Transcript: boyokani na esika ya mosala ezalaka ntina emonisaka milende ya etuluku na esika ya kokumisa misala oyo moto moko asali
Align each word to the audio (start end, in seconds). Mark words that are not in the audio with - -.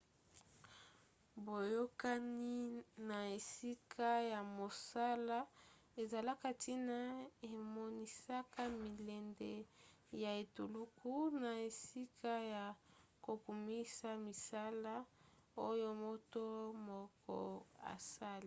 boyokani 1.45 2.55
na 3.09 3.17
esika 3.37 4.09
ya 4.33 4.41
mosala 4.57 5.39
ezalaka 6.01 6.47
ntina 6.55 6.97
emonisaka 7.49 8.61
milende 8.81 9.53
ya 10.23 10.31
etuluku 10.43 11.11
na 11.43 11.51
esika 11.69 12.33
ya 12.53 12.63
kokumisa 13.25 14.07
misala 14.27 14.93
oyo 15.67 15.89
moto 16.03 16.45
moko 16.87 17.37
asali 17.93 18.39